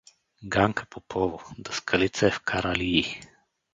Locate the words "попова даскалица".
0.85-2.27